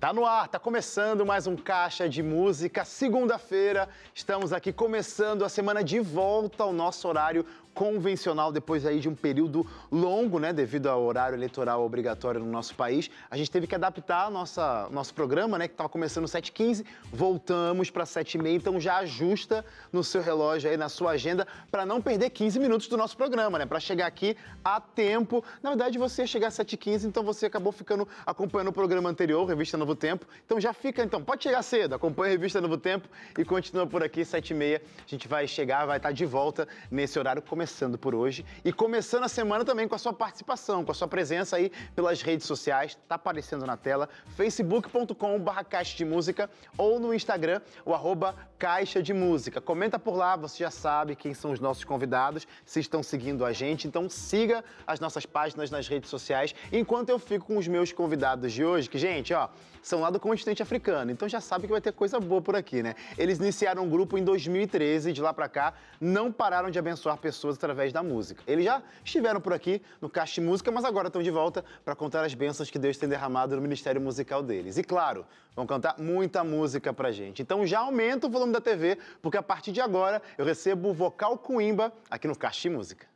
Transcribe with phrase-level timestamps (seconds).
[0.00, 2.86] Tá no ar, tá começando mais um Caixa de Música.
[2.86, 7.44] Segunda-feira, estamos aqui começando a semana de volta ao nosso horário
[7.74, 12.74] convencional depois aí de um período longo, né, devido ao horário eleitoral obrigatório no nosso
[12.74, 13.10] país.
[13.30, 18.04] A gente teve que adaptar nossa nosso programa, né, que estava começando 7h15, voltamos para
[18.04, 22.58] 7h30, então já ajusta no seu relógio aí, na sua agenda, para não perder 15
[22.58, 25.44] minutos do nosso programa, né, para chegar aqui a tempo.
[25.62, 29.46] Na verdade, você ia chegar às 7h15, então você acabou ficando acompanhando o programa anterior,
[29.46, 30.26] Revista Novo Tempo.
[30.44, 33.08] Então já fica, então, pode chegar cedo, acompanha a Revista Novo Tempo
[33.38, 34.80] e continua por aqui, 7h30.
[34.80, 39.24] A gente vai chegar, vai estar de volta nesse horário começando por hoje e começando
[39.24, 42.98] a semana também com a sua participação, com a sua presença aí pelas redes sociais,
[43.08, 49.12] tá aparecendo na tela, facebook.com.br Caixa de Música ou no Instagram, o arroba Caixa de
[49.12, 49.60] Música.
[49.60, 53.52] Comenta por lá, você já sabe quem são os nossos convidados, se estão seguindo a
[53.52, 57.92] gente, então siga as nossas páginas nas redes sociais, enquanto eu fico com os meus
[57.92, 59.48] convidados de hoje, que, gente, ó,
[59.82, 62.82] são lá do continente africano, então já sabe que vai ter coisa boa por aqui,
[62.82, 62.94] né?
[63.16, 67.16] Eles iniciaram um grupo em 2013 e de lá para cá não pararam de abençoar
[67.16, 68.42] pessoas através da música.
[68.46, 72.24] Eles já estiveram por aqui no Caixa Música, mas agora estão de volta para contar
[72.24, 74.76] as bênçãos que Deus tem derramado no ministério musical deles.
[74.76, 77.42] E claro, vão cantar muita música pra gente.
[77.42, 80.94] Então já aumenta o volume da TV, porque a partir de agora eu recebo o
[80.94, 83.08] vocal Coimba aqui no Caixa Música.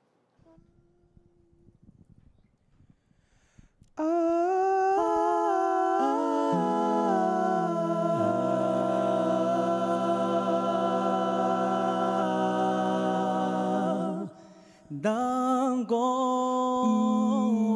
[15.03, 17.74] 南宫。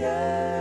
[0.00, 0.59] Yeah.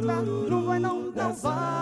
[0.00, 0.50] Me faltar.
[0.50, 1.79] Não vai, não, não vai,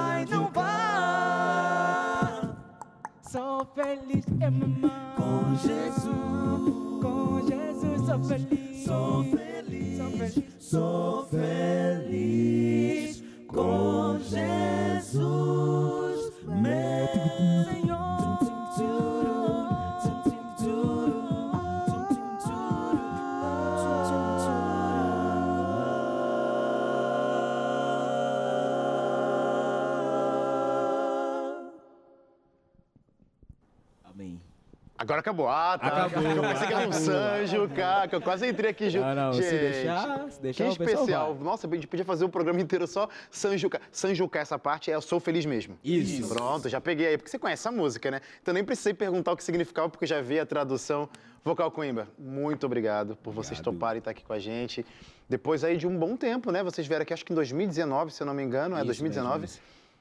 [35.18, 35.48] Agora acabou.
[35.48, 36.06] Ah, tá.
[36.06, 36.92] Acabou, Eu pensei que era um.
[36.92, 37.68] Sanjo,
[38.12, 39.04] eu quase entrei aqui junto.
[39.06, 41.34] Não, não, se Gente, deixar- se deixar, que o pessoal especial.
[41.34, 41.44] vai.
[41.44, 43.80] Nossa, a gente podia fazer o programa inteiro só Sanjuca.
[43.90, 45.76] Sanjuca, essa parte é Eu Sou Feliz Mesmo.
[45.82, 46.28] Isso.
[46.34, 48.20] Pronto, já peguei aí, porque você conhece a música, né?
[48.42, 51.08] Então nem precisei perguntar o que significava, porque já vi a tradução.
[51.44, 53.74] Vocal Coimbra, muito obrigado por vocês Obrigado.
[53.74, 54.84] toparem estar aqui com a gente.
[55.28, 56.62] Depois aí de um bom tempo, né?
[56.62, 59.40] Vocês vieram aqui, acho que em 2019, se eu não me engano, é Isso 2019.
[59.40, 59.60] mesmo,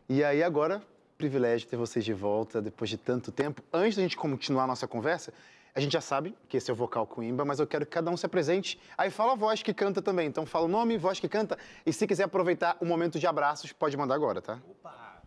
[0.09, 0.81] E aí agora,
[1.17, 3.63] privilégio ter vocês de volta depois de tanto tempo.
[3.73, 5.33] Antes da gente continuar a nossa conversa,
[5.73, 8.09] a gente já sabe que esse é o Vocal Coimbra, mas eu quero que cada
[8.09, 8.79] um se apresente.
[8.97, 10.27] Aí fala a voz que canta também.
[10.27, 11.57] Então fala o nome, voz que canta.
[11.85, 14.59] E se quiser aproveitar o momento de abraços, pode mandar agora, tá?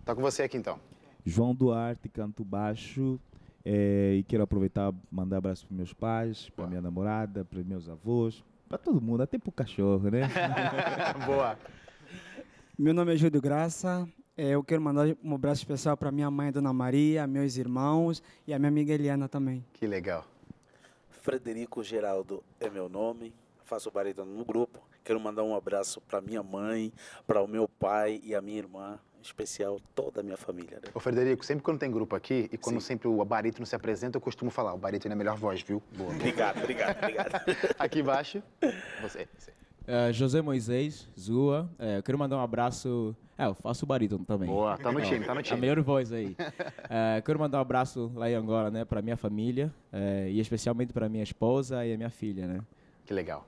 [0.05, 0.81] Tá com você aqui então.
[1.25, 3.21] João Duarte, canto baixo.
[3.65, 8.43] eh, e quero aproveitar mandar abraço para meus pais, para minha namorada, para meus avós,
[8.69, 10.23] para todo mundo, até para o cachorro, né?
[11.27, 11.59] Boa.
[12.79, 14.09] Meu nome é Júlio Graça.
[14.37, 18.55] Eh, Eu quero mandar um abraço especial para minha mãe, Dona Maria, meus irmãos e
[18.55, 19.65] a minha amiga Eliana também.
[19.73, 20.25] Que legal.
[21.23, 23.35] Frederico Geraldo é meu nome,
[23.65, 24.81] faço barítono no grupo.
[25.05, 26.93] Quero mandar um abraço para minha mãe,
[27.27, 30.77] para o meu pai e a minha irmã, em especial toda a minha família.
[30.83, 30.91] Né?
[30.95, 32.87] Ô Frederico, sempre quando tem grupo aqui e quando Sim.
[32.89, 35.83] sempre o barítono se apresenta, eu costumo falar, o barítono é a melhor voz, viu?
[35.97, 36.11] Boa.
[36.15, 37.43] Obrigado, obrigado, obrigado.
[37.79, 38.43] Aqui embaixo,
[39.03, 39.29] você.
[39.39, 39.53] você.
[39.87, 41.69] É, José Moisés, Zua.
[41.79, 43.17] É, eu quero mandar um abraço.
[43.41, 44.49] É, eu faço barítono também.
[44.51, 45.61] Boa, tá no time, tá no A time.
[45.61, 46.37] melhor voz aí.
[46.91, 50.93] É, quero mandar um abraço lá em Angola, né, para minha família é, e especialmente
[50.93, 52.61] para minha esposa e a minha filha, né.
[53.07, 53.47] Que legal.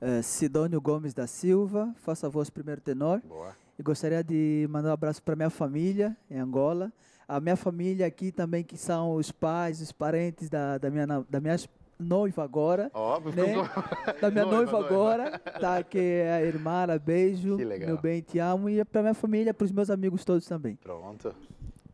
[0.00, 3.20] Eh, Sidônio Gomes da Silva, faço a voz primeiro tenor.
[3.20, 3.54] Boa.
[3.78, 6.92] E gostaria de mandar um abraço para minha família em Angola.
[7.28, 11.40] A minha família aqui também, que são os pais, os parentes da, da, minha, da
[11.40, 11.56] minha
[11.98, 12.90] noiva agora.
[12.94, 13.54] Óbvio, Né?
[14.20, 14.86] Da minha Noiva, noiva, noiva.
[14.86, 15.82] agora, tá?
[15.82, 17.56] Que é a irmã, ela, beijo.
[17.56, 17.88] Que legal.
[17.90, 18.68] Meu bem, te amo.
[18.68, 20.76] E para minha família, para os meus amigos todos também.
[20.76, 21.28] Pronto.
[21.28, 21.34] Eu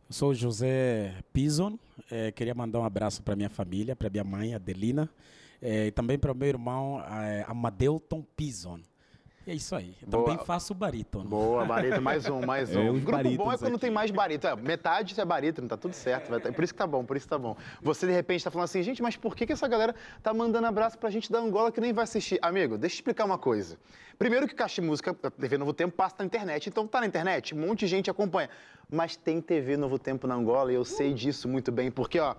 [0.09, 1.77] sou José Pison.
[2.11, 5.09] eh, queria mandar um abraço para minha família, para minha mãe, Adelina,
[5.61, 8.79] eh, e também para o meu irmão, eh, Amadeuton Pison.
[9.45, 9.93] E é isso aí.
[10.01, 10.23] Eu Boa.
[10.25, 11.25] também faço barítono.
[11.25, 12.93] Boa, barítono, mais um, mais É, um.
[12.93, 13.93] os Grupo bom é quando tem aqui.
[13.95, 14.53] mais barítono.
[14.53, 16.29] É, metade é barítono, tá tudo certo.
[16.29, 17.57] vai tá- Por isso que tá bom, por isso que tá bom.
[17.81, 20.65] Você, de repente, tá falando assim, gente, mas por que, que essa galera tá mandando
[20.67, 22.39] abraço pra gente da Angola que nem vai assistir?
[22.41, 23.77] Amigo, deixa eu explicar uma coisa.
[24.17, 26.69] Primeiro que Caixa de Música, TV Novo Tempo, passa na internet.
[26.69, 28.49] Então tá na internet, um monte de gente acompanha.
[28.89, 32.35] Mas tem TV Novo Tempo na Angola e eu sei disso muito bem, porque, ó,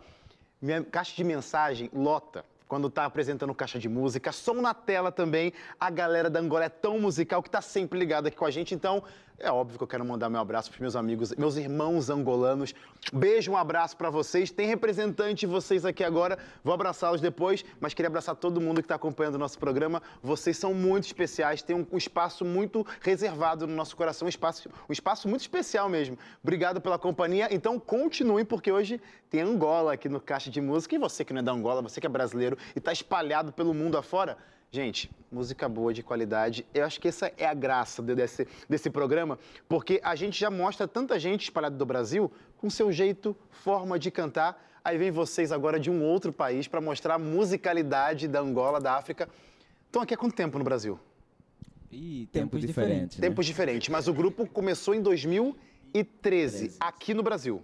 [0.63, 2.45] minha caixa de mensagem lota.
[2.67, 5.53] Quando tá apresentando caixa de música, som na tela também.
[5.79, 8.75] A galera da Angola é tão musical que tá sempre ligada aqui com a gente.
[8.75, 9.03] Então,
[9.39, 12.75] é óbvio que eu quero mandar meu abraço pros meus amigos, meus irmãos angolanos.
[13.13, 14.51] Beijo, um abraço para vocês.
[14.51, 16.39] Tem representante de vocês aqui agora.
[16.63, 20.01] Vou abraçá-los depois, mas queria abraçar todo mundo que está acompanhando o nosso programa.
[20.23, 24.69] Vocês são muito especiais, tem um, um espaço muito reservado no nosso coração, um espaço,
[24.89, 26.17] um espaço muito especial mesmo.
[26.43, 27.49] Obrigado pela companhia.
[27.51, 30.95] Então, continuem, porque hoje tem Angola aqui no Caixa de Música.
[30.95, 33.75] E você que não é da Angola, você que é brasileiro e está espalhado pelo
[33.75, 34.39] mundo afora,
[34.75, 36.67] Gente, música boa, de qualidade.
[36.75, 39.39] Eu acho que essa é a graça de- desse, desse programa,
[39.69, 42.29] porque a gente já mostra tanta gente espalhada do Brasil
[42.59, 44.61] com seu jeito, forma de cantar.
[44.85, 48.95] Aí vem vocês agora de um outro país para mostrar a musicalidade da Angola, da
[48.97, 49.29] África.
[49.87, 50.99] Estão aqui há quanto tempo no Brasil?
[51.93, 52.67] E tempos, Tempos diferentes.
[52.67, 53.19] diferentes.
[53.19, 53.29] né?
[53.29, 57.63] Tempos diferentes, mas o grupo começou em 2013, aqui no Brasil.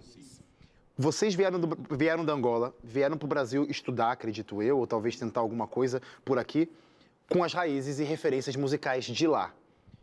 [0.97, 5.17] Vocês vieram, do- vieram da Angola, vieram para o Brasil estudar, acredito eu, ou talvez
[5.17, 6.69] tentar alguma coisa por aqui,
[7.31, 9.53] com as raízes e referências musicais de lá.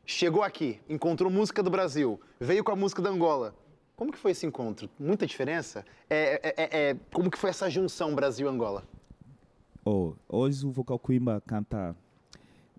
[0.07, 3.55] Chegou aqui, encontrou música do Brasil, veio com a música da Angola.
[3.95, 4.89] Como que foi esse encontro?
[4.99, 5.85] Muita diferença?
[6.09, 8.83] É, é- é- é- como que foi essa junção Brasil-Angola?
[9.85, 11.95] Oh, hoje o Vocal Coimbra canta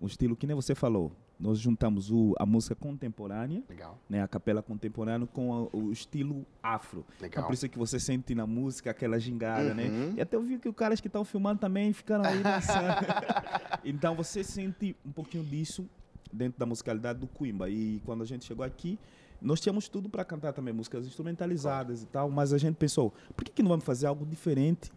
[0.00, 1.12] um estilo que nem você falou.
[1.40, 3.98] Nós juntamos o, a música contemporânea, Legal.
[4.08, 7.04] né, a capela contemporânea com a- o estilo afro.
[7.18, 7.28] Legal.
[7.30, 9.74] Então, por isso que você sente na música aquela gingada, Uhum.
[9.74, 10.14] né?
[10.16, 12.94] E até eu vi que os caras que estão filmando também ficaram aí dançando.
[13.84, 15.88] então você sente um pouquinho disso
[16.32, 17.70] dentro da musicalidade do Coimbra.
[17.70, 18.98] E quando a gente chegou aqui,
[19.40, 23.44] nós tínhamos tudo para cantar também músicas instrumentalizadas e tal, mas a gente pensou, por
[23.44, 24.92] que, que não vamos fazer algo diferente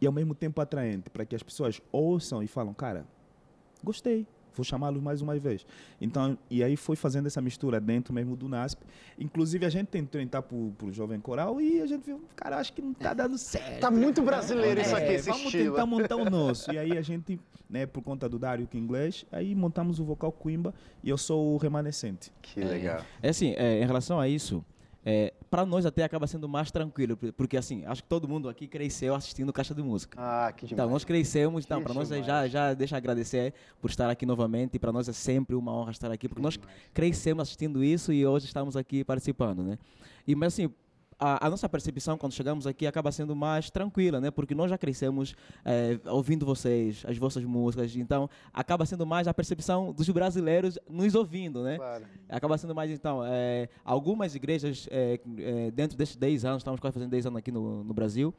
[0.00, 3.06] e ao mesmo tempo atraente, para que as pessoas ouçam e falam, cara,
[3.84, 4.26] gostei,
[4.56, 5.64] vou chamá-los mais uma vez.
[6.00, 8.82] Então, e aí foi fazendo essa mistura dentro mesmo do NASP.
[9.18, 12.72] Inclusive, a gente tentou entrar pro, pro Jovem Coral e a gente viu, cara, acho
[12.72, 13.80] que não tá dando certo.
[13.80, 15.72] Tá muito brasileiro isso aqui, É, esse vamos estilo.
[15.74, 16.72] tentar montar o nosso.
[16.72, 20.04] E aí a gente, né, por conta do Dário que é inglês, aí montamos o
[20.04, 22.32] vocal Coimba e eu sou o remanescente.
[22.42, 23.02] Que legal.
[23.22, 24.64] É assim, é, em relação a isso,
[25.08, 28.48] é, para nós até acaba sendo mais tranquilo, por- porque assim, acho que todo mundo
[28.48, 30.18] aqui cresceu assistindo Caixa de Música.
[30.20, 30.72] Ah, que demais.
[30.72, 32.26] Então, nós crescemos, então, Que para nós é demais.
[32.26, 35.72] já, já deixa eu agradecer por estar aqui novamente, e para nós é sempre uma
[35.72, 36.58] honra estar aqui, porque nós
[36.92, 39.78] crescemos assistindo isso e hoje estamos aqui participando, né?
[40.26, 40.68] E, mas assim,
[41.18, 44.30] a, a nossa percepção quando chegamos aqui acaba sendo mais tranquila, né?
[44.30, 49.34] Porque nós já crescemos eh, ouvindo vocês, as vossas músicas, então acaba sendo mais a
[49.34, 51.76] percepção dos brasileiros nos ouvindo, né?
[51.76, 52.04] Claro.
[52.28, 56.94] Acaba sendo mais, então, é, algumas igrejas, é, é, dentro desses 10 anos, estamos quase
[56.94, 58.34] fazendo 10 anos aqui no, no Brasil.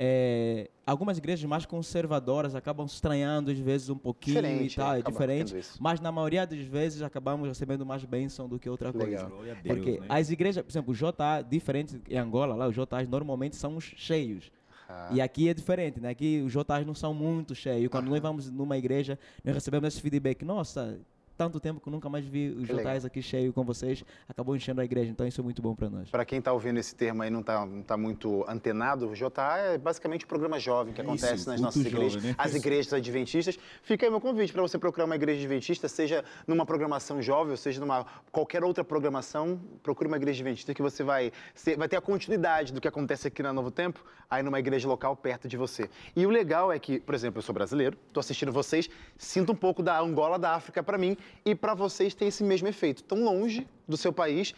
[0.00, 5.02] É, algumas igrejas mais conservadoras acabam estranhando, às vezes, um pouquinho Diferente, e tal, é
[5.02, 9.08] diferente, mas na maioria das vezes acabamos recebendo mais bênção do que outra coisa.
[9.08, 9.28] Legal.
[9.28, 10.06] Glória a Deus, Porque né?
[10.08, 14.52] as igrejas, por exemplo, o JA, diferente em Angola, lá os JAs normalmente são cheios.
[14.88, 15.10] Ah.
[15.12, 16.10] E aqui é diferente, né?
[16.10, 17.90] Aqui os JAs não são muito cheios.
[17.90, 20.44] Quando nós vamos numa igreja, nós recebemos esse feedback.
[20.44, 20.96] Nossa,
[21.38, 22.66] tanto tempo que eu nunca mais vi os.
[22.66, 24.04] JAs aqui cheios com vocês.
[24.28, 25.08] Acabou enchendo a igreja.
[25.12, 26.10] Então isso é muito bom para nós.
[26.10, 29.14] Para quem está ouvindo esse termo aí e não está não tá muito antenado, o
[29.14, 32.34] JA é basicamente um programa jovem que Isso, acontece nas culto nossas jovem, igrejas, né?
[32.36, 33.58] as igrejas adventistas.
[33.82, 37.56] Fica aí meu convite para você procurar uma igreja adventista, seja numa programação jovem, ou
[37.56, 41.30] seja numa qualquer outra programação, procure uma igreja adventista que você vai,
[41.76, 45.14] vai ter a continuidade do que acontece aqui na Novo Tempo, aí numa igreja local
[45.14, 45.88] perto de você.
[46.16, 49.54] E o legal é que, por exemplo, eu sou brasileiro, estou assistindo vocês, sinto um
[49.54, 53.02] pouco da Angola, da África para mim, e para vocês tem esse mesmo efeito.
[53.02, 54.54] Tão longe do seu país,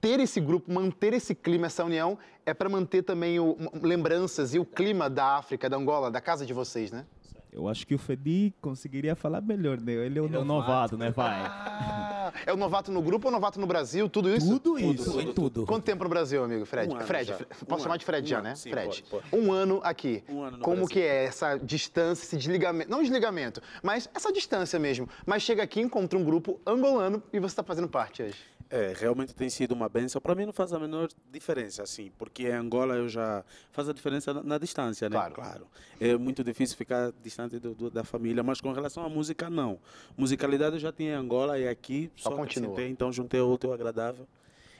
[0.00, 4.58] ter esse grupo, manter esse clima, essa união, é para manter também o, lembranças e
[4.58, 7.04] o clima da África, da Angola, da casa de vocês, né?
[7.50, 9.92] Eu acho que o Fedi conseguiria falar melhor, né?
[9.92, 10.46] Ele é o Ele é novato.
[10.70, 11.40] novato, né, pai?
[11.44, 14.08] Ah, é o novato no grupo ou novato no Brasil?
[14.08, 14.46] Tudo isso?
[14.60, 15.12] Tudo isso.
[15.12, 15.66] Tudo, tudo.
[15.66, 16.92] Quanto tempo no Brasil, amigo Fred?
[16.92, 17.36] Um ano Fred, já.
[17.36, 17.98] Fre- Um posso chamar ano.
[17.98, 18.54] de Fred Um já, ano, né?
[18.54, 19.04] sim, Fred.
[19.10, 20.22] pode, Um ano aqui.
[20.28, 20.92] Um ano no Como Brasil.
[20.94, 22.90] que é essa distância, esse desligamento?
[22.90, 25.08] Não desligamento, mas essa distância mesmo.
[25.24, 28.36] Mas chega aqui, encontra um grupo angolano e você está fazendo parte hoje.
[28.70, 30.20] É, realmente tem sido uma benção.
[30.20, 33.94] Para mim não faz a menor diferença, assim, porque em Angola eu já faz a
[33.94, 35.16] diferença na, na distância, né?
[35.30, 35.66] Claro.
[35.98, 39.78] É muito difícil ficar distante do- do- da família, mas com relação à música, não.
[40.18, 42.68] Musicalidade eu já tinha em Angola e aqui Só só, continua.
[42.68, 44.28] acrescentei, então juntei o ao agradável.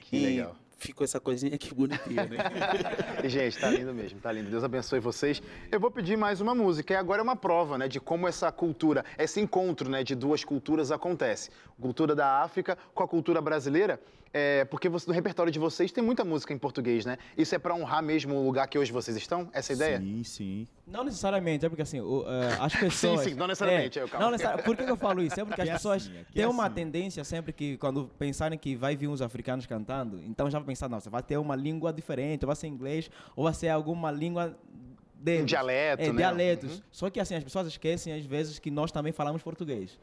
[0.00, 0.54] Que e legal.
[0.78, 2.38] Ficou essa coisinha aqui bonitinha, né?
[3.28, 4.48] Gente, tá lindo mesmo, tá lindo.
[4.50, 5.42] Deus abençoe vocês.
[5.70, 6.94] Eu vou pedir mais uma música.
[6.94, 10.44] E agora é uma prova, né, de como essa cultura, esse encontro, né, de duas
[10.44, 11.50] culturas acontece.
[11.80, 14.00] Cultura da África com a cultura brasileira.
[14.30, 17.16] É, porque você- no repertório de vocês tem muita música em português, né?
[17.34, 19.48] Isso é para honrar mesmo o lugar que hoje vocês estão?
[19.54, 19.98] Essa é ideia?
[19.98, 20.68] Sim, sim.
[20.86, 23.20] Não necessariamente, é porque assim, o, eh, as pessoas...
[23.22, 24.26] sim, não necessariamente, É, eu, calma.
[24.26, 25.40] não necessari- Por que eu falo isso?
[25.40, 26.74] É porque as é pessoas assim, aqui têm é uma assim.
[26.74, 31.10] tendência sempre que, quando pensarem que vai vir uns africanos cantando, então já pensar, nossa,
[31.10, 34.56] vai ter uma língua diferente, ou vai ser inglês, ou vai ser alguma língua
[35.14, 35.42] deles.
[35.42, 36.16] Um dialeto, é, né?
[36.16, 36.82] dialetos.
[36.90, 39.98] Só que assim, as pessoas esquecem às vezes que nós também falamos português.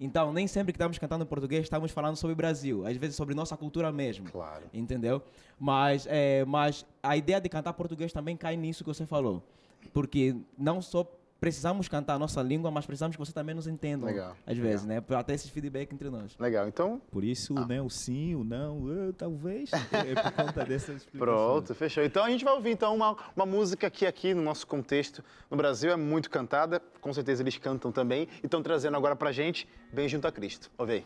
[0.00, 2.84] Então, nem sempre que estamos cantando em português, estamos falando sobre o Brasil.
[2.84, 4.28] Às vezes sobre nossa cultura mesmo.
[4.28, 4.64] Claro.
[4.74, 5.22] Entendeu?
[5.60, 9.44] Mas, é, mas a ideia de cantar português também cai nisso que você falou.
[9.92, 11.06] Porque não só
[11.42, 14.06] precisamos cantar a nossa língua, mas precisamos que você também nos entenda.
[14.06, 15.00] Legal, Às vezes, né?
[15.00, 16.36] Para ter esse feedback entre nós.
[16.38, 17.66] Legal, então Por isso, Ah.
[17.66, 21.18] né, o sim, o não, eu, talvez, é por conta dessas explicações.
[21.18, 22.04] Pronto, fechou.
[22.04, 25.56] Então a gente vai ouvir então uma, uma música que aqui no nosso contexto no
[25.56, 29.66] Brasil é muito cantada, com certeza eles cantam também e estão trazendo agora pra gente
[29.92, 30.70] Bem Junto a Cristo.
[30.78, 31.04] Ouve aí.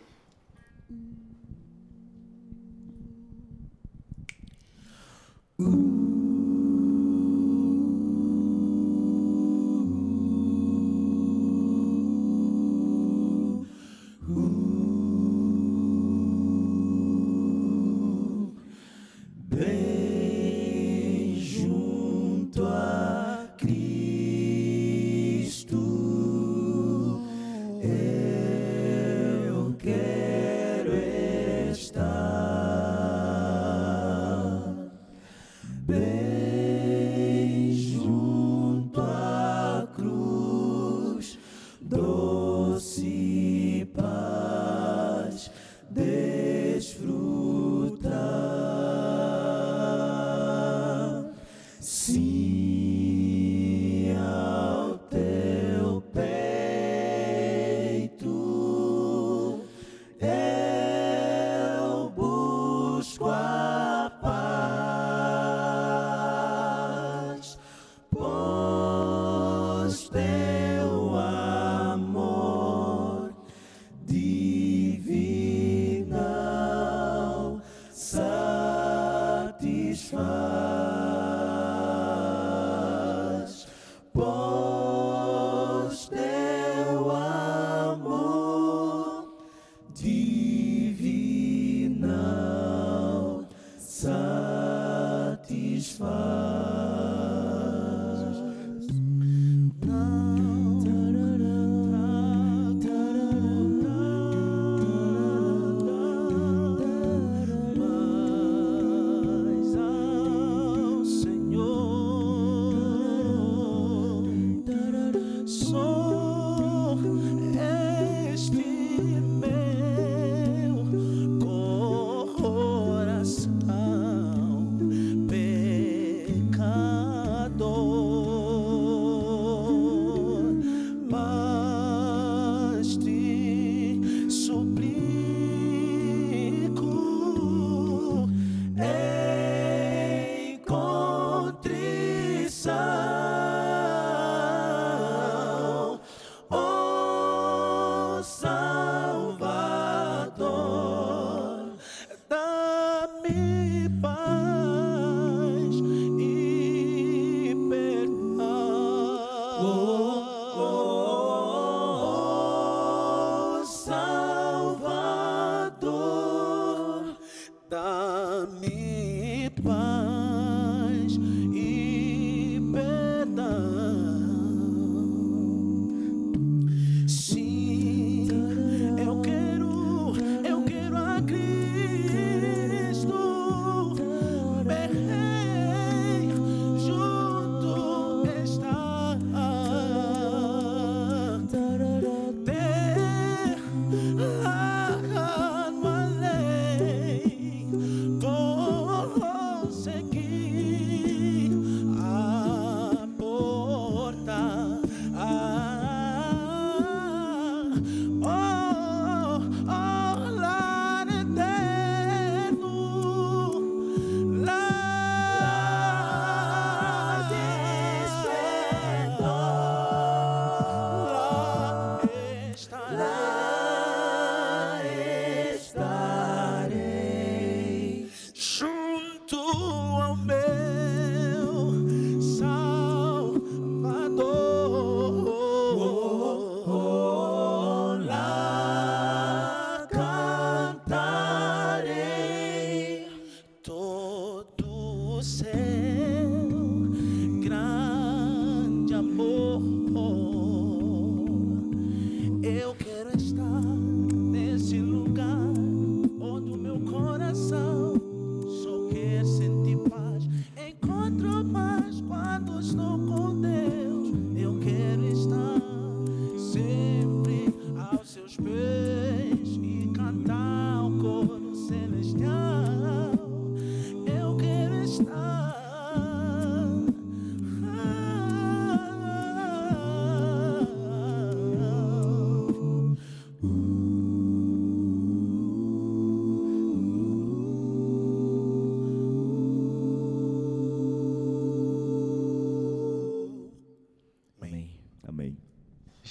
[5.58, 6.15] Bem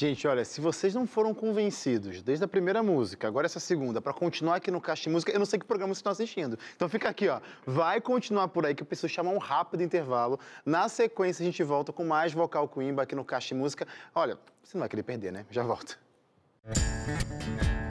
[0.08, 4.14] Gente, olha, se vocês não foram convencidos desde a primeira música, agora essa segunda, para
[4.14, 6.60] continuar aqui no Caixa Música, eu não sei que programa vocês estão assistindo.
[6.76, 7.42] Então fica aqui, ó.
[7.66, 10.40] Vai continuar por aí que eu preciso chamar um rápido intervalo.
[10.64, 13.88] Na sequência a gente volta com mais vocal Coimba aqui no Caixa Música.
[14.14, 15.44] Olha, você não vai querer perder, né?
[15.50, 15.98] Já volto.
[16.64, 17.85] Moza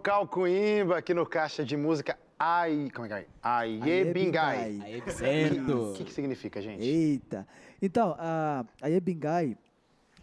[0.00, 2.16] Vocal Coimba aqui no Caixa de Música.
[2.38, 3.26] Ai, como é que é?
[3.42, 4.80] Aie Bingai.
[4.82, 5.92] Aí, O certo.
[5.94, 6.82] que, que significa, gente?
[6.82, 7.46] Eita.
[7.82, 9.58] Então, a Ayebingai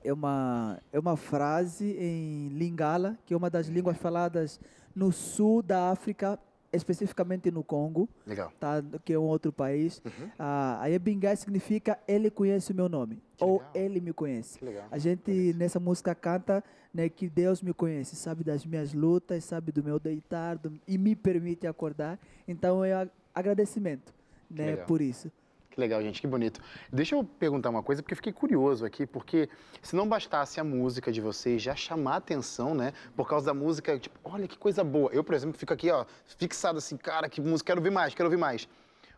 [0.03, 4.59] é uma, é uma frase em Lingala, que é uma das línguas faladas
[4.95, 6.39] no sul da África,
[6.71, 8.51] especificamente no Congo, Legal.
[8.59, 8.83] tá?
[9.05, 10.01] que é um outro país.
[10.37, 13.71] A Ayebingai significa ele conhece o meu nome, Que ou legal.
[13.73, 14.59] ele me conhece.
[14.91, 19.71] A gente nessa música canta né, que Deus me conhece, sabe das minhas lutas, sabe
[19.71, 22.19] do meu deitar do- e me permite acordar.
[22.47, 24.13] Então é agradecimento
[24.49, 25.31] né, por isso.
[25.77, 26.59] Que legal, gente, que bonito.
[26.91, 29.47] Deixa eu perguntar uma coisa, porque fiquei curioso aqui, porque
[29.79, 32.93] se não bastasse a música de vocês já chamar atenção, né?
[33.15, 35.11] Por causa da música, tipo, olha que coisa boa.
[35.13, 38.25] Eu, por exemplo, fico aqui, ó, fixado assim, cara, que música, quero ouvir mais, quero
[38.25, 38.67] ouvir mais.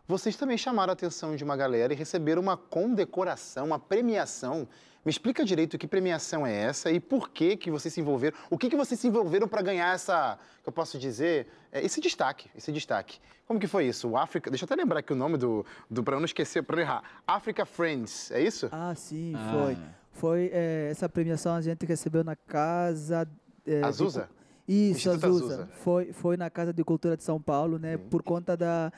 [0.06, 4.68] Vocês também chamaram a atenção de uma galera e receberam uma condecoração, uma premiação.
[5.06, 8.58] Me explica direito que premiação é essa e por que que vocês se envolveram, o
[8.58, 12.50] que que vocês se envolveram para ganhar essa, que eu posso dizer, é, esse destaque,
[12.56, 13.20] esse destaque.
[13.48, 14.10] Como que foi isso?
[14.10, 16.62] O África, deixa eu até lembrar aqui o nome do, do para eu não esquecer,
[16.64, 17.04] para não errar.
[17.26, 18.68] Africa Friends, é isso?
[18.72, 19.52] Ah, sim, Ah.
[19.54, 19.78] foi.
[20.12, 23.26] Foi eh, essa premiação a gente recebeu na casa.
[23.66, 24.30] de Azusa?
[24.68, 25.46] Isso, Instituto Azusa.
[25.54, 25.70] Azusa.
[25.82, 27.98] Foi, foi na Casa de Cultura de São Paulo, né?
[27.98, 28.92] Por conta da,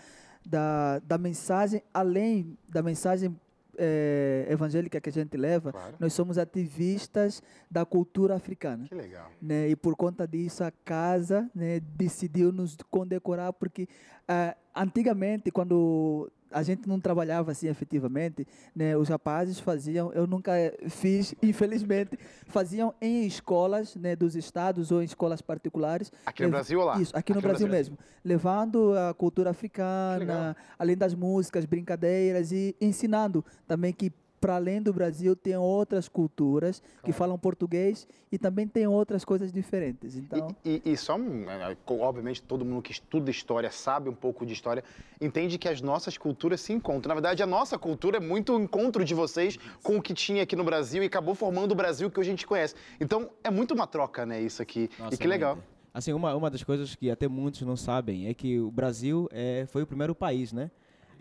[0.46, 3.40] da, da mensagem, além da mensagem
[3.84, 5.96] eh, evangélica que a gente leva, Claro.
[6.00, 8.86] nós somos ativistas da cultura africana.
[8.88, 9.30] Que legal.
[9.41, 9.67] né?
[9.70, 13.88] E por conta disso a casa né, decidiu nos condecorar porque
[14.28, 20.52] ah, antigamente quando a gente não trabalhava assim efetivamente, né, os rapazes faziam, eu nunca
[20.90, 26.12] fiz, infelizmente, faziam em escolas né, dos estados ou em escolas particulares.
[26.26, 27.00] Aqui no Lev- Brasil ou lá?
[27.02, 27.98] Isso, aqui, no Brasil, mesmo.
[28.24, 34.91] Levando a cultura africana, além das músicas, brincadeiras e ensinando também que para além do
[34.91, 40.15] Brasil tem outras culturas que falam português e também tem outras coisas diferentes.
[40.17, 44.10] Então, E, e- e só, um, é, co- obviamente, todo mundo que estuda história, sabe
[44.10, 44.84] um pouco de história,
[45.21, 47.10] entende que as nossas culturas se encontram.
[47.10, 50.41] Na verdade, a nossa cultura é muito o encontro de vocês com o que tinha
[50.41, 52.73] aqui no Brasil e acabou formando o Brasil que hoje a gente conhece.
[52.99, 54.89] Então, é muito uma troca, né, isso aqui.
[54.97, 55.60] e Nossa, que legal.
[55.93, 59.65] Assim, uma, uma das coisas que até muitos não sabem é que o Brasil é,
[59.67, 60.71] foi o primeiro país, né?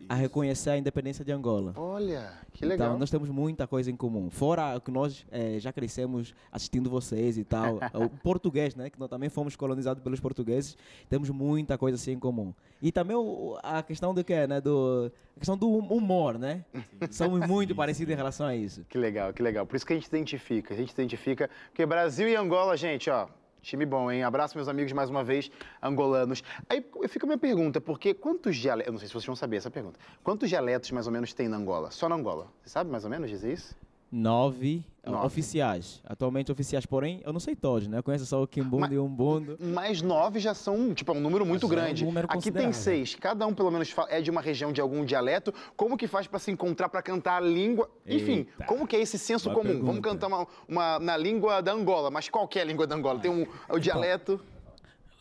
[0.08, 1.72] A reconhecer a independência de Angola.
[1.76, 2.88] Olha, que legal.
[2.88, 4.28] Então, nós temos muita coisa em comum.
[4.30, 7.78] Fora que nós eh, já crescemos assistindo vocês e tal.
[7.94, 8.90] o português, né?
[8.90, 10.76] Que nós também fomos colonizados pelos portugueses.
[11.08, 12.52] Temos muita coisa assim em comum.
[12.82, 14.60] E também o- a questão do que, né?
[14.60, 16.64] Do, a questão do hum- humor, né?
[17.10, 18.84] Somos muito parecidos em relação a isso.
[18.88, 19.64] Que legal, que legal.
[19.66, 21.48] Por isso que a gente identifica, a gente identifica.
[21.68, 23.28] Porque Brasil e Angola, gente, ó,
[23.61, 24.23] time bom, hein?
[24.23, 25.51] Abraço, meus amigos, mais uma vez,
[25.83, 26.42] angolanos.
[26.68, 28.88] Aí fica a minha pergunta, porque quantos dialetos.
[28.88, 29.99] Eu não sei se vocês vão saber essa pergunta.
[30.23, 31.90] Quantos dialetos mais ou menos tem na Angola?
[31.90, 32.49] Só na Angola?
[32.62, 33.77] Você sabe mais ou menos dizer isso?
[34.12, 35.27] Nove, eh, Nove.
[35.27, 36.01] oficiais.
[36.05, 37.99] Atualmente oficiais, porém, eu não sei todos, né?
[37.99, 39.57] Eu conheço só o Kimbundo Mas- e o Umbundo.
[39.61, 42.05] Mais nove já são, tipo, é um número muito já é um grande.
[42.05, 43.14] número Aqui tem seis.
[43.14, 45.55] Cada um, pelo menos, é de uma região de algum dialeto.
[45.77, 47.88] Como que faz para se encontrar, para cantar a língua?
[48.07, 48.64] Enfim, Eita.
[48.64, 49.79] como que é esse senso Boa comum?
[49.79, 50.09] Vamos pergunta.
[50.11, 53.20] cantar uma, uma- na língua da Angola, mas qual que é a língua da Angola?
[53.20, 54.40] Tem um, o dialeto.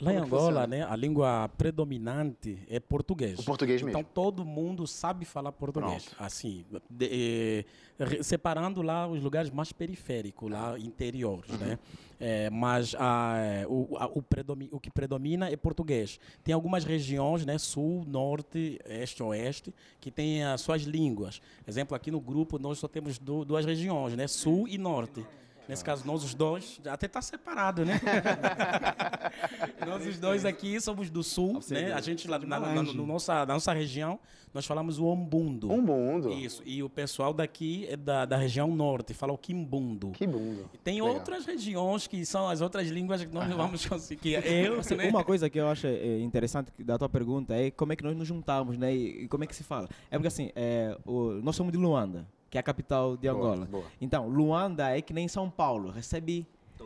[0.01, 3.37] Lá em Como que Angola, né, a língua predominante é português.
[3.39, 4.09] O português Então mesmo.
[4.13, 6.05] todo mundo sabe falar português.
[6.05, 6.23] Pronto.
[6.23, 7.65] Assim, de-
[7.99, 11.77] eh, re- separando lá os lugares mais periféricos, lá interiores, né?
[12.17, 16.17] Eh, mas a, o, a- o, predomi- o que predomina é português.
[16.43, 21.41] Tem algumas regiões, né, sul, norte, este, oeste, que têm as suas línguas.
[21.67, 25.25] Exemplo, aqui no grupo nós só temos du- duas regiões, né, sul e norte.
[25.69, 28.01] Nesse caso, nós os dois, até está separado, né?
[29.85, 31.93] nós os dois aqui somos do sul, né?
[31.93, 34.19] A gente lá na, na- na- no nossa, na nossa região,
[34.53, 35.67] nós falamos o ombundo.
[35.69, 36.31] Mundo.
[36.33, 40.09] Isso, e o pessoal daqui é da, da região norte, fala o quimbundo.
[40.11, 40.69] Que mundo.
[40.83, 41.17] Tem Legal.
[41.17, 44.43] outras regiões que são as outras línguas que nós não vamos conseguir.
[44.45, 45.07] Eu, Assim, né?
[45.09, 48.15] Uma coisa que eu acho eh, interessante da tua pergunta é como é que nós
[48.17, 48.93] nos juntamos, né?
[48.93, 49.87] E, e como é que se fala?
[50.09, 53.37] É porque assim, é, o- nós somos de Luanda, que é a capital de Boa,
[53.51, 53.65] Angola.
[53.65, 53.83] boa.
[54.01, 56.45] Então, Luanda é que nem São Paulo, recebe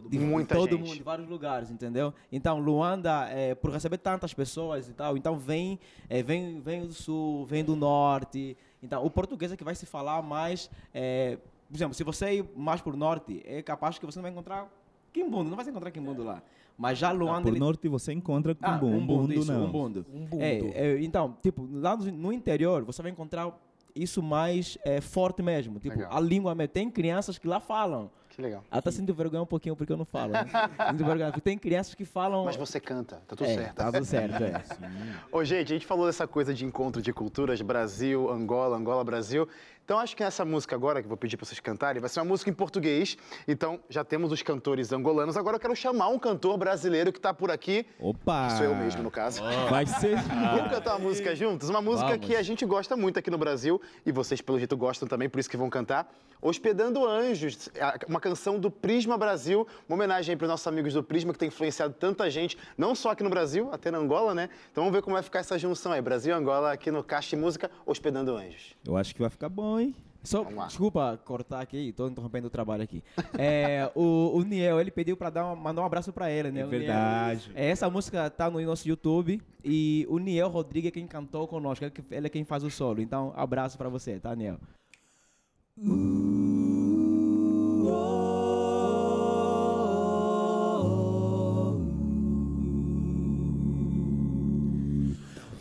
[0.09, 0.87] de Muita todo gente.
[0.87, 2.13] mundo, de vários lugares, entendeu?
[2.31, 6.93] Então, Luanda, é, por receber tantas pessoas e tal, então vem, é, vem, vem do
[6.93, 8.57] sul, vem do norte.
[8.81, 10.69] Então, o português é que vai se falar mais.
[10.93, 11.37] é,
[11.69, 14.31] por exemplo, se você ir mais para o norte, é capaz que você não vai
[14.31, 14.67] encontrar
[15.11, 16.41] Quimbundo, não vai encontrar Quimbundo lá.
[16.77, 17.43] Mas já Luanda.
[17.43, 19.65] Por ele- norte você encontra com ah, um bundo, isso, não.
[19.65, 20.05] umbundo.
[20.11, 20.43] Umbundo.
[20.43, 23.51] É, é, então, tipo, lá no, no interior você vai encontrar
[23.95, 25.79] isso mais é, forte mesmo.
[25.79, 26.15] Tipo, Legal.
[26.15, 26.73] a língua mesmo.
[26.73, 28.09] Tem crianças que lá falam.
[28.35, 28.63] Que legal.
[28.71, 30.33] Ela tá sinto vergonha um pouquinho porque eu não falo.
[30.33, 30.45] Né?
[31.43, 32.45] Tem crianças que falam.
[32.45, 33.75] Mas você canta, tá tudo é, certo.
[33.75, 34.63] Tá tudo certo, é.
[35.31, 39.47] Ô, gente, a gente falou dessa coisa de encontro de culturas, Brasil, Angola, Angola, Brasil.
[39.85, 42.21] Então acho que essa música agora, que eu vou pedir para vocês cantarem, vai ser
[42.21, 43.17] uma música em português.
[43.45, 45.35] Então já temos os cantores angolanos.
[45.35, 47.85] Agora eu quero chamar um cantor brasileiro que está por aqui.
[47.99, 48.47] Opa!
[48.47, 49.43] Que sou eu mesmo, no caso.
[49.69, 50.17] Vai ser.
[50.55, 51.69] Vamos cantar uma música juntos?
[51.69, 52.25] Uma música Vamos.
[52.25, 55.39] que a gente gosta muito aqui no Brasil e vocês, pelo jeito, gostam também, por
[55.39, 56.09] isso que vão cantar.
[56.41, 57.69] Hospedando Anjos,
[58.07, 61.47] uma canção do Prisma Brasil, uma homenagem para os nossos amigos do Prisma, que tem
[61.47, 64.49] influenciado tanta gente, não só aqui no Brasil, até na Angola, né?
[64.69, 67.29] Então vamos ver como vai ficar essa junção aí, Brasil e Angola, aqui no Caixa
[67.29, 68.75] de Música, Hospedando Anjos.
[68.85, 69.95] Eu acho que vai ficar bom, hein?
[70.23, 73.03] Só, desculpa cortar aqui, estou interrompendo o trabalho aqui.
[73.37, 76.61] É, o, o Niel, ele pediu para dar uma- mandar um abraço para ele, né?
[76.61, 76.79] É O Niel.
[76.79, 77.51] verdade.
[77.53, 81.83] É, essa música tá no nosso YouTube e o Niel Rodrigues é quem cantou conosco,
[81.83, 83.01] ele, que- ele é quem faz o solo.
[83.01, 84.57] Então, abraço para você, tá, Niel?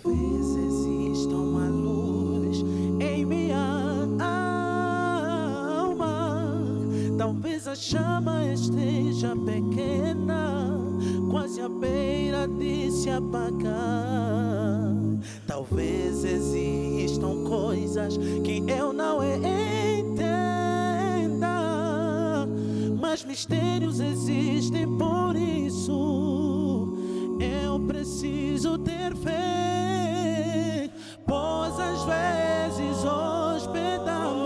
[0.02, 2.58] Talvez exista uma luz
[3.00, 3.71] em minha
[7.22, 10.76] Talvez a chama esteja pequena,
[11.30, 14.92] quase à beira de se apagar.
[15.46, 20.34] Talvez existam coisas que eu não entenda,
[23.00, 26.92] mas mistérios existem por isso.
[27.38, 30.90] Eu preciso ter fé,
[31.24, 34.41] pois às vezes hospedamos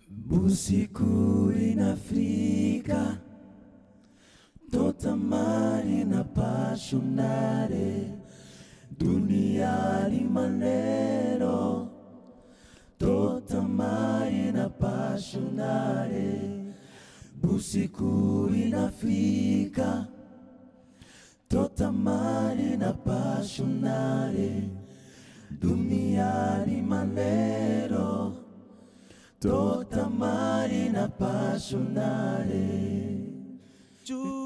[0.07, 3.21] Busiku inafika
[4.95, 8.11] totamani na apaixonare
[8.97, 11.89] duniani manero
[12.97, 16.31] totamani na apaixonare
[17.41, 20.07] busiku inafika.
[21.49, 24.69] Totamani na apaixonare
[25.51, 28.33] duniani manero
[29.39, 32.95] totamani na apaixonare
[34.05, 34.44] Totamana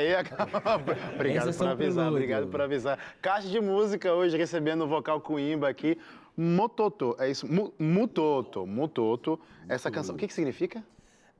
[0.00, 0.14] aí,
[1.14, 2.08] obrigado é por avisar, prelúdio.
[2.10, 2.98] obrigado por avisar.
[3.20, 5.98] Caixa de música hoje recebendo o vocal Coimba aqui.
[6.36, 7.46] Mototo, é isso?
[7.46, 9.38] Mu- Mutoto, Mutoto.
[9.68, 10.82] Essa canção, o que que significa?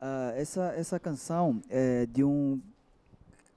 [0.01, 2.61] Ah, essa, essa canção é de um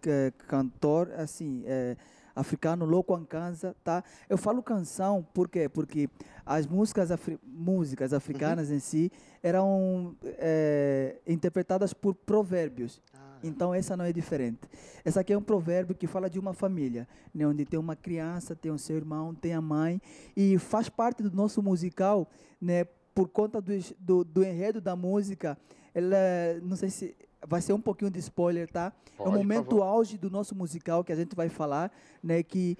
[0.05, 1.95] eh, cantor assim eh,
[2.35, 4.03] africano Loco Ankanza, tá?
[4.29, 5.67] Eu falo canção por quê?
[5.67, 6.09] Porque
[6.45, 13.01] as músicas, afri músicas africanas em si eram eh, interpretadas por provérbios.
[13.43, 14.59] Então essa não é diferente.
[15.03, 18.55] Essa aqui é um provérbio que fala de uma família, né, onde tem uma criança,
[18.55, 20.01] tem o seu irmão, tem a mãe
[20.35, 22.27] e faz parte do nosso musical,
[22.61, 25.57] né, por conta dos- do, do enredo da música.
[25.93, 26.17] Ela,
[26.63, 27.15] não sei se
[27.45, 28.91] vai ser um pouquinho de spoiler, tá?
[28.95, 31.91] é Pode, o por momento auge do nosso musical que a gente vai falar,
[32.23, 32.77] né, que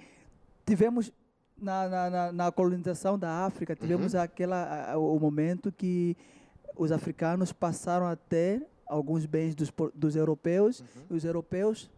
[0.66, 1.12] tivemos
[1.56, 6.16] na, na, na- colonização da África, tivemos aquela a- a- o momento que
[6.76, 11.90] os africanos passaram a ter alguns bens dos, dos europeus, e os europeus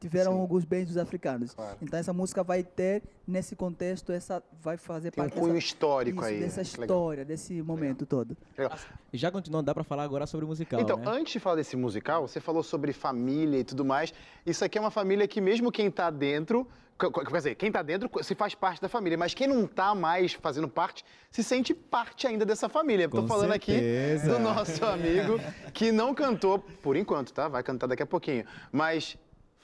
[0.00, 0.40] tiveram Sim.
[0.40, 1.54] alguns bens dos africanos.
[1.54, 1.76] Claro.
[1.80, 5.66] Então essa música vai ter nesse contexto essa vai fazer Tem um parte cunho dessa,
[5.66, 6.40] histórico isso, aí.
[6.40, 6.62] dessa?
[6.64, 6.96] Que legal.
[6.96, 8.36] história, desse momento todo.
[8.56, 8.78] Legal.
[9.12, 11.04] Já continuando, dá para falar agora sobre o musical, Então, né?
[11.08, 14.12] antes de falar desse musical, você falou sobre família e tudo mais.
[14.44, 16.66] Isso aqui é uma família que mesmo quem tá dentro,
[16.98, 19.66] qu- qu- quer dizer, quem tá dentro se faz parte da família, mas quem não
[19.66, 23.06] tá mais fazendo parte, se sente parte ainda dessa família.
[23.06, 24.24] Estou falando certeza.
[24.26, 25.40] aqui do nosso amigo
[25.72, 27.48] que não cantou por enquanto, tá?
[27.48, 28.44] Vai cantar daqui a pouquinho.
[28.70, 29.16] Mas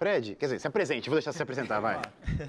[0.02, 2.02] Fred, quer dizer, se apresente, vou deixar você se apresentar, vai.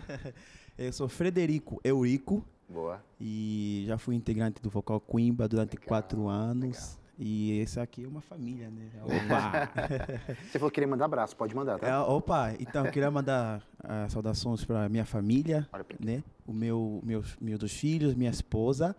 [0.76, 3.00] Eu sou Frederico Eurico Boa.
[3.22, 7.00] e já fui integrante do Vocal Coimba durante quatro anos.
[7.20, 8.90] E esse aqui é uma família, né?
[9.04, 9.70] Opa!
[10.50, 11.88] Você falou que queria mandar abraço, pode mandar, tá?
[11.88, 15.70] É, opa, então eu queria mandar ah, saudações para minha família,
[16.04, 16.24] né?
[16.48, 18.96] O meu, meus, meus dois filhos, minha esposa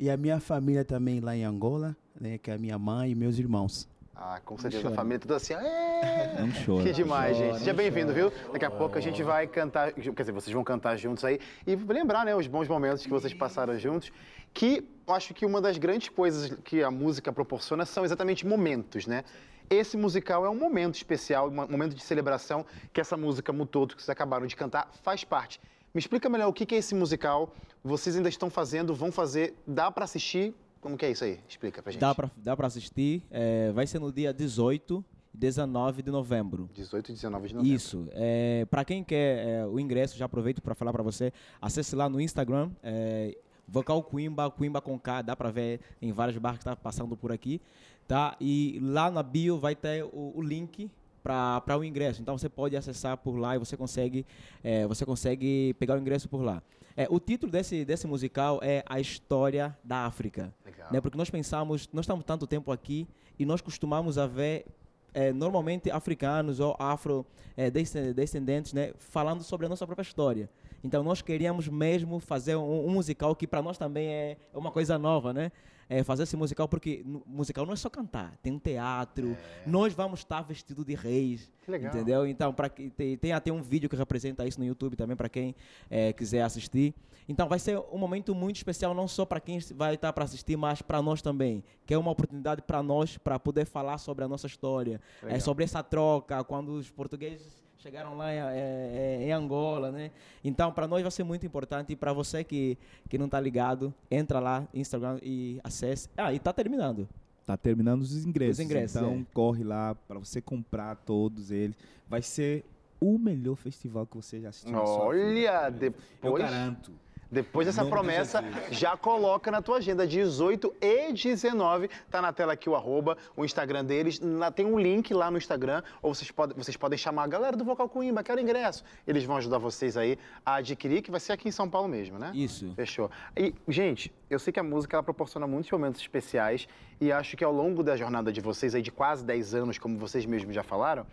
[0.00, 2.38] e a minha família também lá em Angola, né?
[2.38, 3.86] Que é a minha mãe e meus irmãos.
[4.20, 6.82] Ah, com certeza a família toda assim, "Aê!" Não chora.
[6.82, 7.58] Que demais, chora, gente.
[7.60, 8.32] Seja bem-vindo, viu?
[8.52, 11.76] Daqui a pouco a gente vai cantar, quer dizer, vocês vão cantar juntos aí e
[11.76, 14.10] lembrar, né, os bons momentos que vocês passaram juntos,
[14.52, 19.06] que eu acho que uma das grandes coisas que a música proporciona são exatamente momentos,
[19.06, 19.22] né?
[19.70, 24.02] Esse musical é um momento especial, um momento de celebração que essa música Mutoto que
[24.02, 25.60] vocês acabaram de cantar faz parte.
[25.94, 27.54] Me explica melhor o que é esse musical,
[27.84, 30.54] vocês ainda estão fazendo, vão fazer, dá pra assistir?
[30.80, 31.40] Como que é isso aí?
[31.48, 32.00] Explica pra gente.
[32.00, 33.22] Dá para dá pra assistir.
[33.30, 35.04] é, vai ser no dia 18
[35.34, 36.68] e 19 de novembro.
[36.74, 37.76] 18 e 19 de novembro.
[37.76, 38.08] Isso.
[38.12, 42.08] É, para quem quer é, o ingresso, já aproveito para falar para você, acesse lá
[42.08, 46.64] no Instagram, é, Vocal Coimba, Coimba com K, dá para ver em vários bares que
[46.64, 47.60] tá passando por aqui,
[48.06, 48.36] tá?
[48.40, 50.90] E lá na bio vai ter o, o link
[51.28, 52.22] para o ingresso.
[52.22, 54.26] Então você pode acessar por lá e você consegue,
[54.64, 56.62] é, você consegue pegar o ingresso por lá.
[56.96, 60.52] É, o título desse, desse musical é A História da África.
[60.64, 60.88] Legal.
[60.90, 61.00] Né?
[61.00, 63.06] Porque nós pensamos, nós estamos tanto tempo aqui
[63.38, 64.64] e nós costumamos a ver
[65.12, 70.50] é, normalmente africanos ou afro-descendentes né, falando sobre a nossa própria história.
[70.82, 74.70] Então nós queríamos mesmo fazer um, um musical que para nós também é é uma
[74.70, 75.50] coisa nova, né?
[75.88, 79.36] É fazer esse musical porque musical não é só cantar, tem um teatro.
[79.66, 81.94] Nós vamos estar vestidos de reis, Que legal.
[81.94, 82.26] entendeu?
[82.26, 85.54] Então que tem, tem até um vídeo que representa isso no YouTube também para quem
[85.88, 86.94] é, quiser assistir.
[87.28, 90.56] Então vai ser um momento muito especial não só para quem vai estar para assistir,
[90.56, 94.28] mas para nós também, que é uma oportunidade para nós para poder falar sobre a
[94.28, 99.32] nossa história, é, sobre essa troca quando os portugueses chegaram lá em, é, é, em
[99.32, 100.10] Angola, né?
[100.44, 102.76] Então, para nós vai ser muito importante e para você que,
[103.08, 106.08] que não está ligado, entra lá Instagram e acesse.
[106.16, 107.08] Ah, e tá terminando.
[107.46, 108.58] Tá terminando os ingressos.
[108.58, 109.26] Os ingressos, Então é.
[109.32, 111.76] corre lá para você comprar todos eles.
[112.06, 112.64] Vai ser
[113.00, 114.72] o melhor festival que você já assistiu.
[114.72, 115.24] na sua vida.
[115.24, 116.92] Olha, Eu depois, garanto.
[117.30, 121.90] Depois dessa Nome promessa, já coloca na tua agenda, 18 e 19.
[122.10, 124.18] Tá na tela aqui o arroba, o Instagram deles.
[124.20, 127.56] Lá tem um link lá no Instagram, ou vocês podem, vocês podem chamar a galera
[127.56, 128.82] do Vocal Coimba, quero ingresso.
[129.06, 132.18] Eles vão ajudar vocês aí a adquirir, que vai ser aqui em São Paulo mesmo,
[132.18, 132.32] né?
[132.34, 132.72] Isso.
[132.74, 133.10] Fechou.
[133.36, 136.66] E, gente, eu sei que a música ela proporciona muitos momentos especiais
[137.00, 139.98] e acho que ao longo da jornada de vocês, aí de quase 10 anos, como
[139.98, 141.06] vocês mesmos já falaram,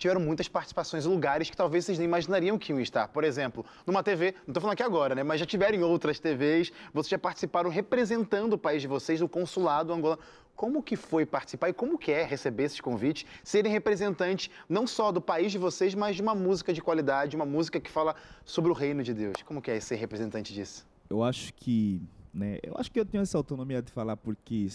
[0.00, 3.08] tiveram muitas participações em lugares que talvez vocês nem imaginariam que iam estar.
[3.08, 5.22] Por exemplo, numa TV, não estou falando aqui agora, né?
[5.22, 9.28] Mas já tiveram em outras TVs, vocês já participaram representando o país de vocês, o
[9.28, 10.20] consulado angolano.
[10.56, 15.12] Como que foi participar e como que é receber esses convites, serem representantes não só
[15.12, 18.70] do país de vocês, mas de uma música de qualidade, uma música que fala sobre
[18.70, 19.42] o reino de Deus?
[19.44, 20.86] Como que é ser representante disso?
[21.10, 22.00] Eu acho que,
[22.32, 24.66] né, eu acho que eu tenho essa autonomia de falar porque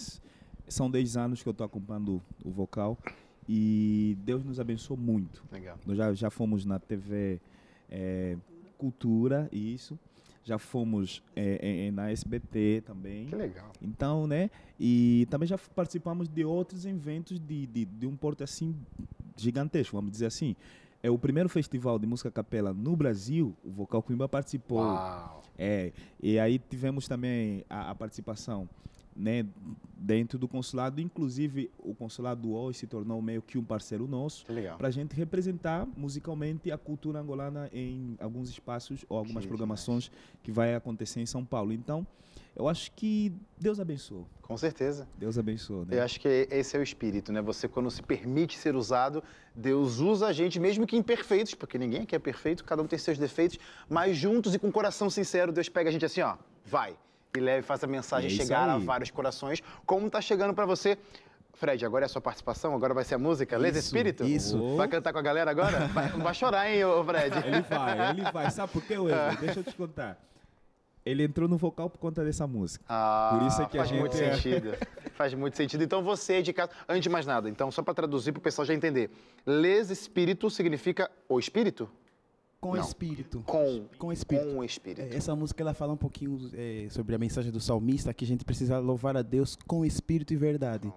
[0.67, 2.97] são 10 anos que eu estou acompanhando o vocal
[3.47, 5.43] e Deus nos abençoou muito.
[5.51, 5.77] Legal.
[5.85, 7.39] Nós já, já fomos na TV
[7.89, 8.37] eh,
[8.77, 9.97] Cultura, isso.
[10.43, 13.25] Já fomos eh, eh, na SBT também.
[13.25, 13.71] Que legal.
[13.81, 14.49] Então, né?
[14.79, 18.75] E também já participamos de outros eventos de, de, de um porte assim
[19.35, 20.55] gigantesco, vamos dizer assim.
[21.01, 24.79] É o primeiro festival de música capela no Brasil, o Vocal Coimba participou.
[24.79, 25.43] Uau.
[25.57, 25.91] É,
[26.21, 28.67] e aí tivemos também a, a participação
[29.15, 29.45] né,
[29.95, 34.45] dentro do consulado, inclusive o consulado hoje se tornou meio que um parceiro nosso
[34.77, 40.11] para a gente representar musicalmente a cultura angolana em alguns espaços ou algumas Que programações
[40.43, 41.71] que vai acontecer em São Paulo.
[41.71, 42.05] Então,
[42.55, 44.27] eu acho que Deus abençoou.
[44.41, 45.07] Com certeza.
[45.17, 45.97] Deus abençoou, né?
[45.97, 47.41] Eu acho que esse é o espírito, né?
[47.41, 49.23] Você, quando se permite ser usado,
[49.55, 52.97] Deus usa a gente, mesmo que imperfeitos, porque ninguém aqui é perfeito, cada um tem
[52.97, 53.57] seus defeitos,
[53.89, 56.95] mas juntos e com coração sincero, Deus pega a gente assim, ó, vai,
[57.37, 58.83] e leva e faz a mensagem É chegar a aí.
[58.83, 60.97] vários corações, como tá chegando para você.
[61.53, 64.25] Fred, agora é a sua participação, agora vai ser a música, Isso, Espírito?
[64.25, 64.75] isso.
[64.75, 65.87] Vai cantar com a galera agora?
[65.93, 67.33] Vai, vai chorar, hein, ô Fred?
[67.47, 68.51] Ele vai, ele vai.
[68.51, 69.37] Sabe por quê, Wesley?
[69.37, 70.19] Deixa eu te contar.
[71.05, 72.83] Ele entrou no vocal por conta dessa música.
[72.89, 74.77] Ah, Por isso é que a faz muito gente é- sentido.
[75.15, 75.81] Faz muito sentido.
[75.81, 78.65] Então você de casa, antes de mais nada, então só para traduzir para o pessoal
[78.65, 79.09] já entender,
[79.45, 81.89] les espírito significa o espírito?
[82.59, 82.81] Com Não.
[82.81, 83.43] espírito.
[83.45, 84.47] Com, Com espírito.
[84.47, 85.13] com o espírito.
[85.13, 88.27] É, Essa música ela fala um pouquinho é, sobre a mensagem do salmista, que a
[88.27, 90.91] gente precisa louvar a Deus com espírito e verdade.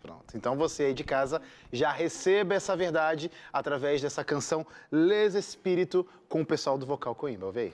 [0.00, 0.34] Pronto.
[0.34, 6.40] Então você aí de casa já receba essa verdade através dessa canção Les Espírito com
[6.40, 7.46] o pessoal do Vocal Coimbra.
[7.46, 7.72] Ouve aí.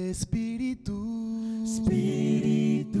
[0.00, 0.96] L'Espíritu,
[1.64, 3.00] Espíritu,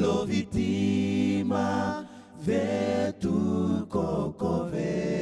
[0.00, 2.04] Lo vitima
[2.44, 5.15] Vetu Kokove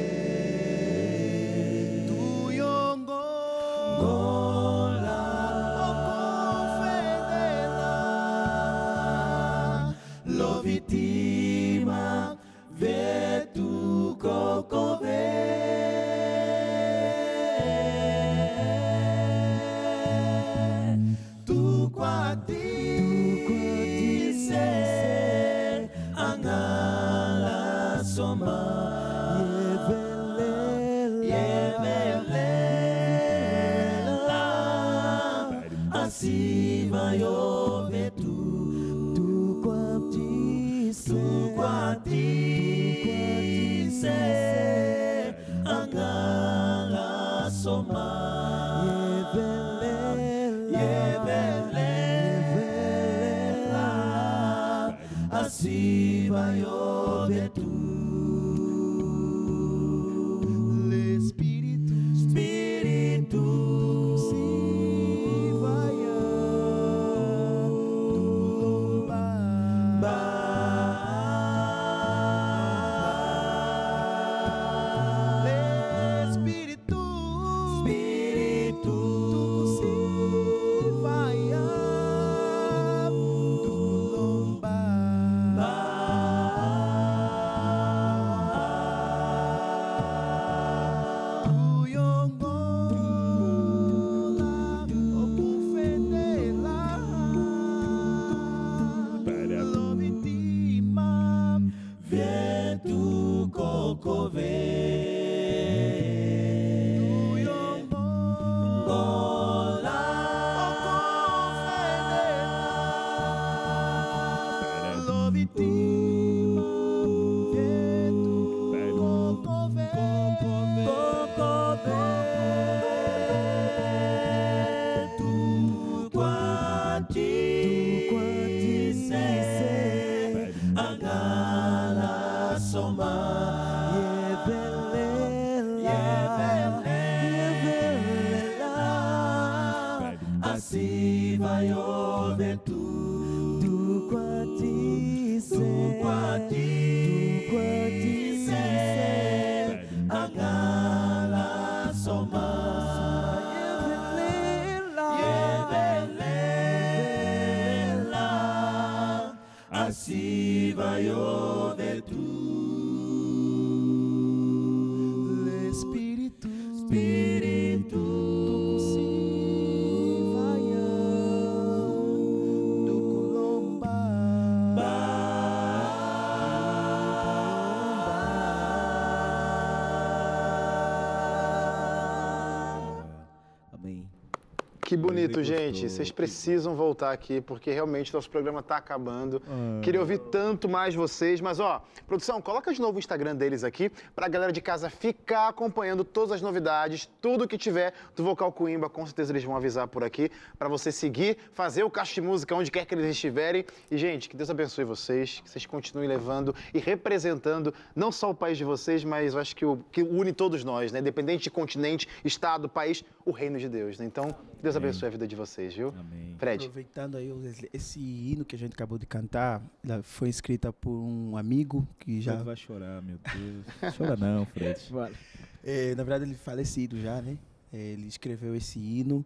[184.95, 185.89] Que bonito, gente.
[185.89, 189.41] Vocês precisam voltar aqui, porque realmente nosso programa está acabando.
[189.81, 193.91] Queria ouvir tanto mais vocês, mas ó, produção, coloca de novo o Instagram deles aqui
[194.15, 198.53] para a galera de casa ficar acompanhando todas as novidades, tudo que tiver do Vocal
[198.53, 202.21] Coimba, com certeza eles vão avisar por aqui para você seguir, fazer o caixa de
[202.21, 203.65] música onde quer que eles estiverem.
[203.91, 208.33] E gente, que Deus abençoe vocês, que vocês continuem levando e representando não só o
[208.33, 210.99] país de vocês, mas eu acho que o que une todos nós, né?
[210.99, 214.05] Independente de continente, estado, país, o reino de Deus, né?
[214.05, 214.27] Então,
[214.61, 214.89] Deus Amém.
[214.89, 215.89] abençoe a vida de vocês, viu?
[215.97, 216.35] Amém.
[216.37, 216.65] Fred.
[216.65, 219.61] Aproveitando aí, esse- esse hino que a gente acabou de cantar,
[220.03, 222.35] foi escrita por um amigo que já.
[222.37, 223.95] Já vai chorar, meu Deus.
[223.97, 224.79] Chora não, Fred.
[225.67, 227.39] É, na verdade, ele é falecido já, né?
[227.73, 229.25] É, ele escreveu esse hino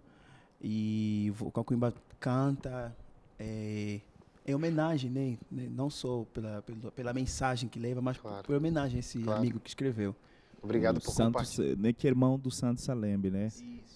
[0.62, 2.96] e o Cacuimba canta
[3.38, 4.00] é,
[4.48, 5.38] em homenagem, né?
[5.52, 8.44] né, Não só pela, pela, pela mensagem que leva, mas Claro.
[8.46, 9.40] por homenagem a esse Claro.
[9.40, 10.16] amigo que escreveu.
[10.62, 11.76] Obrigado O por Santos, compartilhar.
[11.78, 13.50] né, que é irmão do Santos Salembe, né?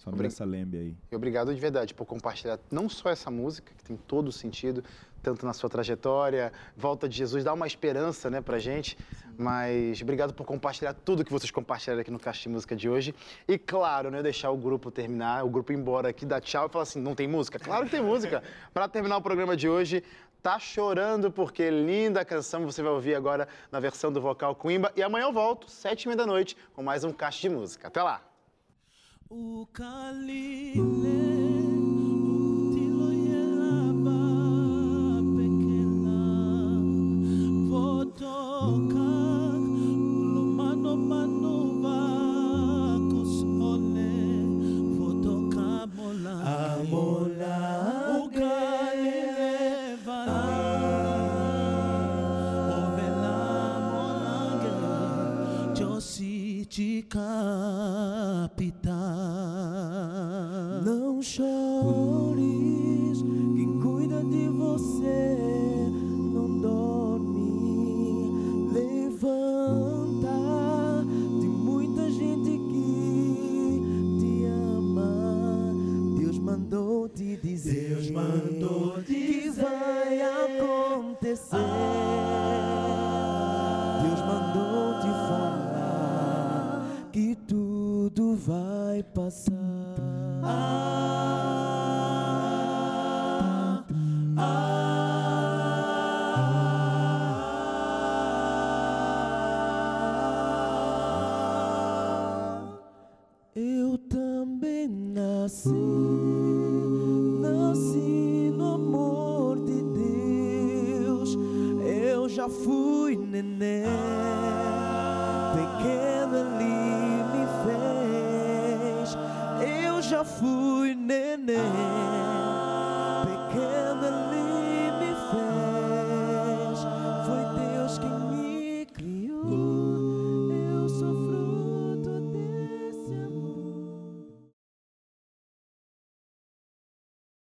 [0.03, 0.97] Família Obri- Salembe aí.
[1.11, 4.83] E obrigado de verdade por compartilhar não só essa música, que tem todo o sentido,
[5.21, 8.97] tanto na sua trajetória, Volta de Jesus, dá uma esperança né, pra gente,
[9.37, 13.15] mas obrigado por compartilhar tudo que vocês compartilharam aqui no Caixa de Música de hoje.
[13.47, 16.69] E claro, né, deixar o grupo terminar, o grupo ir embora aqui, dar tchau e
[16.69, 17.57] falar assim, não tem música?
[17.57, 18.43] Claro que tem música.
[18.73, 20.03] Para terminar o programa de hoje,
[20.43, 24.91] Tá Chorando Porque Linda Canção, você vai ouvir agora na versão do vocal Coimba.
[24.93, 27.87] E amanhã eu volto, sete e meia da noite, com mais um Caixa de Música.
[27.87, 28.21] Até lá!
[29.29, 29.65] O